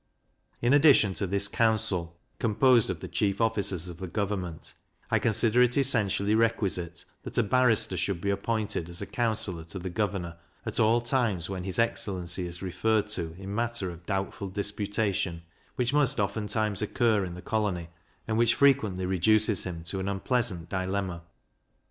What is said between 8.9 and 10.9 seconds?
a counsellor to the governor, at